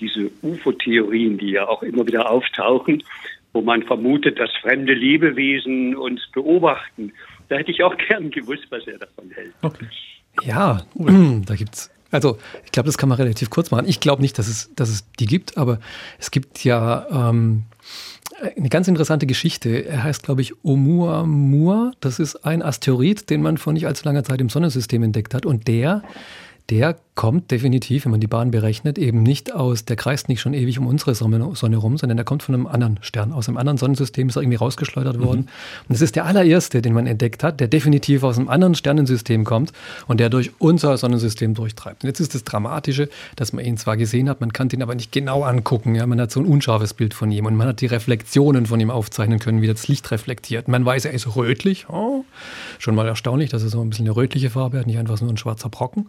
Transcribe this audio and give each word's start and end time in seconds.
diese 0.00 0.30
UFO-Theorien, 0.42 1.38
die 1.38 1.50
ja 1.50 1.68
auch 1.68 1.82
immer 1.82 2.06
wieder 2.06 2.30
auftauchen, 2.30 3.02
wo 3.52 3.60
man 3.60 3.82
vermutet, 3.82 4.38
dass 4.38 4.50
fremde 4.60 4.94
Lebewesen 4.94 5.96
uns 5.96 6.20
beobachten. 6.32 7.12
Da 7.48 7.56
hätte 7.56 7.70
ich 7.70 7.82
auch 7.82 7.96
gern 8.08 8.30
gewusst, 8.30 8.66
was 8.70 8.86
er 8.86 8.98
davon 8.98 9.30
hält. 9.34 9.52
Okay. 9.62 9.86
Ja, 10.44 10.82
da 10.94 11.54
gibt's. 11.54 11.90
Also 12.12 12.38
ich 12.64 12.72
glaube, 12.72 12.88
das 12.88 12.98
kann 12.98 13.08
man 13.08 13.18
relativ 13.18 13.50
kurz 13.50 13.70
machen. 13.70 13.86
Ich 13.86 14.00
glaube 14.00 14.22
nicht, 14.22 14.36
dass 14.38 14.48
es, 14.48 14.74
dass 14.74 14.88
es 14.88 15.08
die 15.20 15.26
gibt, 15.26 15.56
aber 15.56 15.78
es 16.18 16.32
gibt 16.32 16.64
ja 16.64 17.06
ähm, 17.10 17.64
eine 18.56 18.68
ganz 18.68 18.88
interessante 18.88 19.26
Geschichte. 19.26 19.86
Er 19.86 20.02
heißt, 20.02 20.24
glaube 20.24 20.40
ich, 20.40 20.54
Oumuamua. 20.64 21.92
Das 22.00 22.18
ist 22.18 22.44
ein 22.44 22.62
Asteroid, 22.62 23.30
den 23.30 23.42
man 23.42 23.58
vor 23.58 23.72
nicht 23.72 23.86
allzu 23.86 24.04
langer 24.06 24.24
Zeit 24.24 24.40
im 24.40 24.48
Sonnensystem 24.48 25.04
entdeckt 25.04 25.34
hat. 25.34 25.46
Und 25.46 25.68
der 25.68 26.02
der 26.70 26.96
kommt 27.20 27.50
definitiv, 27.50 28.06
wenn 28.06 28.12
man 28.12 28.20
die 28.20 28.26
Bahn 28.26 28.50
berechnet, 28.50 28.96
eben 28.96 29.22
nicht 29.22 29.54
aus, 29.54 29.84
der 29.84 29.96
kreist 29.96 30.30
nicht 30.30 30.40
schon 30.40 30.54
ewig 30.54 30.78
um 30.78 30.86
unsere 30.86 31.14
Sonne, 31.14 31.36
rum, 31.76 31.98
sondern 31.98 32.16
der 32.16 32.24
kommt 32.24 32.42
von 32.42 32.54
einem 32.54 32.66
anderen 32.66 32.98
Stern. 33.02 33.32
Aus 33.32 33.46
einem 33.46 33.58
anderen 33.58 33.76
Sonnensystem 33.76 34.30
ist 34.30 34.36
er 34.36 34.42
irgendwie 34.42 34.56
rausgeschleudert 34.56 35.18
mhm. 35.18 35.22
worden. 35.22 35.48
Und 35.86 35.94
es 35.94 36.00
ist 36.00 36.16
der 36.16 36.24
allererste, 36.24 36.80
den 36.80 36.94
man 36.94 37.06
entdeckt 37.06 37.44
hat, 37.44 37.60
der 37.60 37.68
definitiv 37.68 38.22
aus 38.22 38.38
einem 38.38 38.48
anderen 38.48 38.74
Sternensystem 38.74 39.44
kommt 39.44 39.74
und 40.06 40.18
der 40.18 40.30
durch 40.30 40.52
unser 40.56 40.96
Sonnensystem 40.96 41.52
durchtreibt. 41.52 42.04
Und 42.04 42.08
jetzt 42.08 42.20
ist 42.20 42.34
das 42.34 42.42
Dramatische, 42.44 43.10
dass 43.36 43.52
man 43.52 43.66
ihn 43.66 43.76
zwar 43.76 43.98
gesehen 43.98 44.30
hat, 44.30 44.40
man 44.40 44.54
kann 44.54 44.70
ihn 44.70 44.82
aber 44.82 44.94
nicht 44.94 45.12
genau 45.12 45.42
angucken. 45.42 45.94
Ja? 45.96 46.06
Man 46.06 46.18
hat 46.22 46.30
so 46.30 46.40
ein 46.40 46.46
unscharfes 46.46 46.94
Bild 46.94 47.12
von 47.12 47.30
ihm 47.30 47.44
und 47.44 47.54
man 47.54 47.68
hat 47.68 47.82
die 47.82 47.86
Reflexionen 47.86 48.64
von 48.64 48.80
ihm 48.80 48.90
aufzeichnen 48.90 49.40
können, 49.40 49.60
wie 49.60 49.66
das 49.66 49.88
Licht 49.88 50.10
reflektiert. 50.10 50.68
Man 50.68 50.86
weiß, 50.86 51.04
er 51.04 51.12
ist 51.12 51.36
rötlich. 51.36 51.86
Oh, 51.90 52.24
schon 52.78 52.94
mal 52.94 53.06
erstaunlich, 53.06 53.50
dass 53.50 53.62
er 53.62 53.68
so 53.68 53.82
ein 53.82 53.90
bisschen 53.90 54.06
eine 54.06 54.16
rötliche 54.16 54.48
Farbe 54.48 54.78
hat, 54.78 54.86
nicht 54.86 54.98
einfach 54.98 55.20
nur 55.20 55.28
ein 55.28 55.36
schwarzer 55.36 55.68
Brocken. 55.68 56.08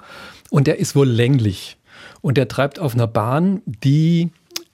Und 0.49 0.67
der 0.67 0.79
ist 0.79 0.95
wohl 0.95 1.00
länglich. 1.03 1.77
Und 2.21 2.37
der 2.37 2.47
treibt 2.47 2.79
auf 2.79 2.93
einer 2.93 3.07
Bahn, 3.07 3.61
die 3.65 4.29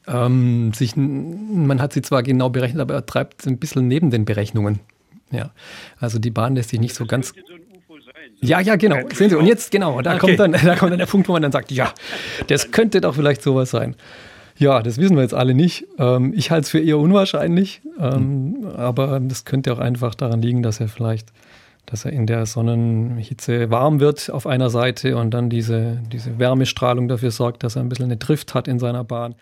ähm, 0.07 0.71
sich, 0.73 0.95
man 0.95 1.81
hat 1.81 1.93
sie 1.93 2.01
zwar 2.01 2.23
genau 2.23 2.49
berechnet, 2.49 2.81
aber 2.81 2.93
er 2.93 3.05
treibt 3.05 3.45
ein 3.45 3.57
bisschen 3.57 3.87
neben 3.87 4.11
den 4.11 4.25
Berechnungen. 4.25 4.79
Ja, 5.31 5.51
also 5.99 6.19
die 6.19 6.31
Bahn 6.31 6.55
lässt 6.55 6.69
sich 6.69 6.79
nicht 6.79 6.95
so 6.95 7.05
ganz. 7.05 7.33
Ja, 8.39 8.59
ja, 8.59 8.75
genau. 8.75 8.97
Sehen 9.13 9.29
Sie, 9.29 9.35
und 9.35 9.45
jetzt, 9.45 9.71
genau, 9.71 10.01
da, 10.01 10.11
okay. 10.15 10.19
kommt 10.19 10.39
dann, 10.39 10.51
da 10.51 10.75
kommt 10.75 10.91
dann 10.91 10.99
der 10.99 11.05
Punkt, 11.05 11.27
wo 11.27 11.33
man 11.33 11.41
dann 11.41 11.51
sagt, 11.51 11.71
ja, 11.71 11.93
das 12.47 12.71
könnte 12.71 13.01
doch 13.01 13.15
vielleicht 13.15 13.41
sowas 13.41 13.71
sein. 13.71 13.95
Ja, 14.57 14.81
das 14.81 14.97
wissen 14.97 15.15
wir 15.15 15.23
jetzt 15.23 15.33
alle 15.33 15.53
nicht. 15.53 15.85
Ähm, 15.99 16.33
ich 16.35 16.49
halte 16.51 16.65
es 16.65 16.69
für 16.69 16.79
eher 16.79 16.97
unwahrscheinlich, 16.97 17.81
ähm, 17.99 18.67
aber 18.75 19.19
das 19.19 19.45
könnte 19.45 19.71
auch 19.73 19.79
einfach 19.79 20.15
daran 20.15 20.41
liegen, 20.41 20.63
dass 20.63 20.79
er 20.79 20.87
vielleicht 20.87 21.31
dass 21.87 22.03
er 22.05 22.11
in 22.11 22.27
der 22.27 22.45
Sonnenhitze 22.45 23.71
warm 23.71 23.99
wird 23.99 24.29
auf 24.29 24.45
einer 24.45 24.69
Seite 24.69 25.17
und 25.17 25.31
dann 25.31 25.49
diese, 25.49 26.01
diese 26.11 26.37
Wärmestrahlung 26.37 27.07
dafür 27.07 27.31
sorgt, 27.31 27.63
dass 27.63 27.77
er 27.77 27.81
ein 27.81 27.89
bisschen 27.89 28.05
eine 28.05 28.17
Drift 28.17 28.53
hat 28.53 28.67
in 28.67 28.77
seiner 28.77 29.05
Bahn. 29.05 29.35